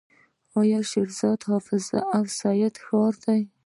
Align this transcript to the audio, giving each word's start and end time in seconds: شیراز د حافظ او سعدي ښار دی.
شیراز 0.89 1.19
د 1.41 1.41
حافظ 1.51 1.85
او 2.15 2.23
سعدي 2.37 2.69
ښار 2.87 3.13
دی. 3.23 3.41